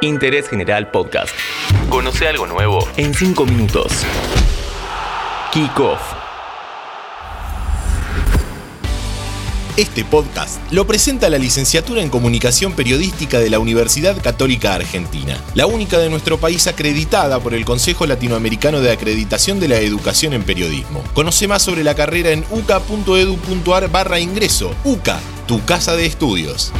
[0.00, 1.34] Interés General Podcast.
[1.88, 3.92] Conoce algo nuevo en 5 minutos.
[5.52, 6.00] Kick Off.
[9.76, 15.66] Este podcast lo presenta la licenciatura en Comunicación Periodística de la Universidad Católica Argentina, la
[15.66, 20.44] única de nuestro país acreditada por el Consejo Latinoamericano de Acreditación de la Educación en
[20.44, 21.02] Periodismo.
[21.12, 24.74] Conoce más sobre la carrera en uca.edu.ar barra ingreso.
[24.84, 26.72] UCA, tu casa de estudios.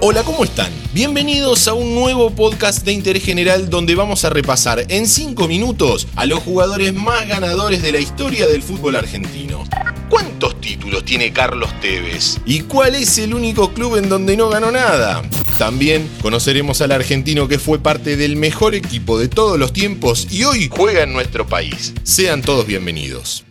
[0.00, 0.72] Hola, ¿cómo están?
[0.92, 6.06] Bienvenidos a un nuevo podcast de interés general donde vamos a repasar en 5 minutos
[6.14, 9.64] a los jugadores más ganadores de la historia del fútbol argentino.
[10.08, 12.38] ¿Cuántos títulos tiene Carlos Tevez?
[12.46, 15.22] ¿Y cuál es el único club en donde no ganó nada?
[15.58, 20.44] También conoceremos al argentino que fue parte del mejor equipo de todos los tiempos y
[20.44, 21.92] hoy juega en nuestro país.
[22.04, 23.44] Sean todos bienvenidos.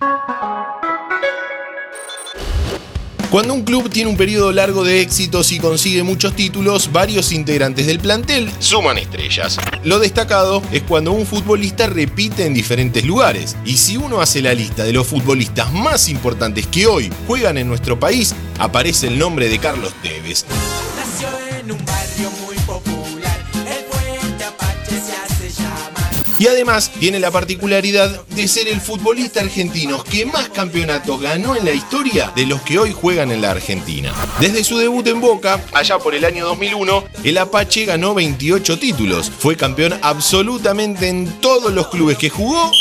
[3.38, 7.86] Cuando un club tiene un periodo largo de éxitos y consigue muchos títulos, varios integrantes
[7.86, 9.60] del plantel suman estrellas.
[9.84, 13.56] Lo destacado es cuando un futbolista repite en diferentes lugares.
[13.64, 17.68] Y si uno hace la lista de los futbolistas más importantes que hoy juegan en
[17.68, 20.44] nuestro país, aparece el nombre de Carlos Tevez.
[20.96, 21.28] Nació
[21.60, 22.57] en un barrio muy
[26.40, 31.66] Y además tiene la particularidad de ser el futbolista argentino que más campeonatos ganó en
[31.66, 34.14] la historia de los que hoy juegan en la Argentina.
[34.40, 39.32] Desde su debut en Boca, allá por el año 2001, el Apache ganó 28 títulos.
[39.32, 42.72] Fue campeón absolutamente en todos los clubes que jugó,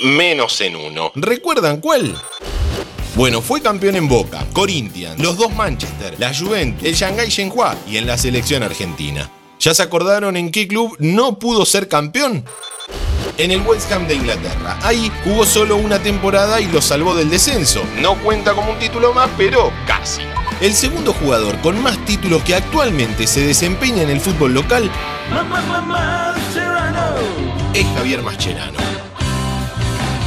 [0.00, 1.12] menos en uno.
[1.14, 2.16] ¿Recuerdan cuál?
[3.14, 7.98] Bueno, fue campeón en Boca, Corinthians, los dos Manchester, la Juventus, el Shanghai Shenhua y
[7.98, 9.30] en la selección argentina.
[9.58, 12.44] ¿Ya se acordaron en qué club no pudo ser campeón?
[13.38, 14.78] En el West Ham de Inglaterra.
[14.82, 17.84] Ahí jugó solo una temporada y lo salvó del descenso.
[18.00, 20.22] No cuenta como un título más, pero casi.
[20.60, 24.90] El segundo jugador con más títulos que actualmente se desempeña en el fútbol local
[27.74, 28.95] es Javier Mascherano.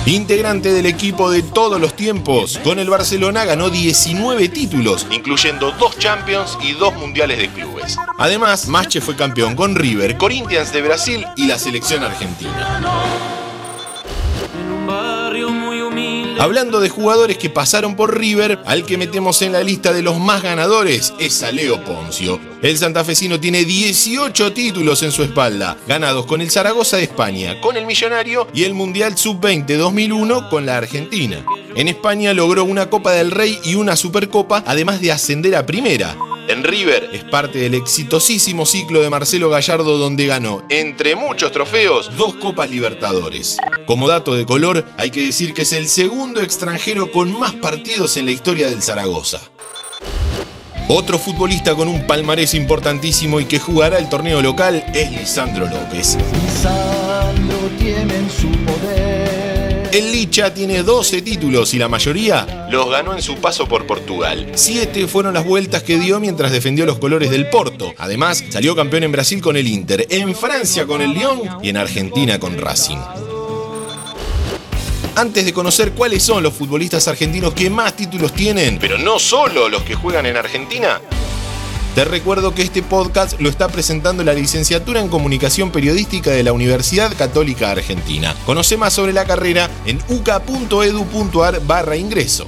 [0.09, 6.00] Integrante del equipo de todos los tiempos, con el Barcelona ganó 19 títulos, incluyendo dos
[6.00, 7.96] Champions y dos Mundiales de Clubes.
[8.18, 13.49] Además, Masche fue campeón con River, Corinthians de Brasil y la selección argentina.
[16.40, 20.20] Hablando de jugadores que pasaron por River, al que metemos en la lista de los
[20.20, 22.40] más ganadores es a Leo Poncio.
[22.62, 27.76] El santafesino tiene 18 títulos en su espalda, ganados con el Zaragoza de España, con
[27.76, 31.44] el Millonario y el Mundial Sub-20 2001 con la Argentina.
[31.76, 36.16] En España logró una Copa del Rey y una Supercopa, además de ascender a primera.
[36.48, 42.10] En River es parte del exitosísimo ciclo de Marcelo Gallardo donde ganó, entre muchos trofeos,
[42.18, 43.58] dos Copas Libertadores.
[43.90, 48.18] Como dato de color, hay que decir que es el segundo extranjero con más partidos
[48.18, 49.42] en la historia del Zaragoza.
[50.88, 56.20] Otro futbolista con un palmarés importantísimo y que jugará el torneo local es Lisandro López.
[59.92, 64.52] El Licha tiene 12 títulos y la mayoría los ganó en su paso por Portugal.
[64.54, 67.96] Siete fueron las vueltas que dio mientras defendió los colores del Porto.
[67.98, 71.78] Además, salió campeón en Brasil con el Inter, en Francia con el Lyon y en
[71.78, 73.00] Argentina con Racing.
[75.19, 79.68] Antes de conocer cuáles son los futbolistas argentinos que más títulos tienen, pero no solo
[79.68, 81.02] los que juegan en Argentina,
[81.94, 86.53] te recuerdo que este podcast lo está presentando la licenciatura en Comunicación Periodística de la
[86.53, 88.34] Universidad Católica Argentina.
[88.46, 92.47] Conoce más sobre la carrera en uca.edu.ar barra ingreso.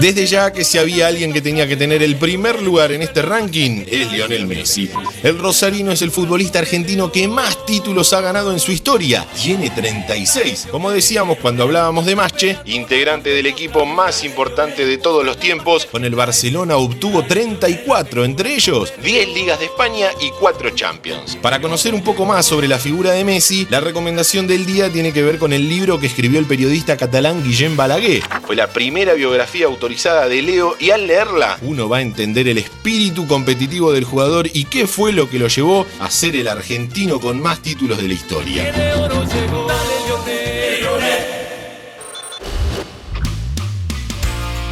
[0.00, 3.20] Desde ya que si había alguien que tenía que tener el primer lugar en este
[3.20, 4.88] ranking, es Lionel Messi.
[5.22, 9.26] El rosarino es el futbolista argentino que más títulos ha ganado en su historia.
[9.36, 10.68] Tiene 36.
[10.70, 15.84] Como decíamos cuando hablábamos de Masche, integrante del equipo más importante de todos los tiempos,
[15.84, 21.36] con el Barcelona obtuvo 34, entre ellos 10 ligas de España y 4 Champions.
[21.42, 25.12] Para conocer un poco más sobre la figura de Messi, la recomendación del día tiene
[25.12, 28.22] que ver con el libro que escribió el periodista catalán Guillem Balaguer.
[28.46, 33.26] Fue la primera biografía de Leo y al leerla uno va a entender el espíritu
[33.26, 37.42] competitivo del jugador y qué fue lo que lo llevó a ser el argentino con
[37.42, 38.72] más títulos de la historia.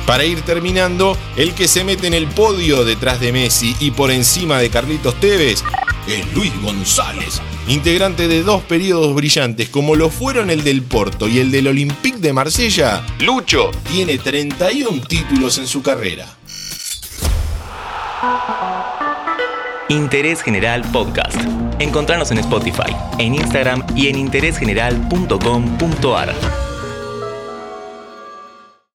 [0.06, 4.12] Para ir terminando, el que se mete en el podio detrás de Messi y por
[4.12, 5.64] encima de Carlitos Tevez
[6.06, 11.38] es Luis González, integrante de dos periodos brillantes como lo fueron el del Porto y
[11.38, 13.05] el del Olympique de Marsella.
[13.20, 16.26] Lucho tiene 31 títulos en su carrera.
[19.88, 21.37] Interés General Podcast.
[21.79, 26.58] Encontrarnos en Spotify, en Instagram y en interésgeneral.com.ar.